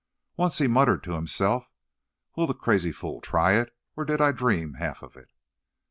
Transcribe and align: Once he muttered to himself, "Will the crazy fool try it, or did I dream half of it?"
Once 0.35 0.57
he 0.57 0.65
muttered 0.67 1.03
to 1.03 1.11
himself, 1.13 1.69
"Will 2.35 2.47
the 2.47 2.55
crazy 2.55 2.91
fool 2.91 3.21
try 3.21 3.53
it, 3.59 3.71
or 3.95 4.03
did 4.03 4.19
I 4.19 4.31
dream 4.31 4.73
half 4.79 5.03
of 5.03 5.15
it?" 5.15 5.29